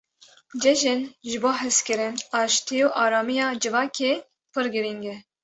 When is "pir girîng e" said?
4.51-5.15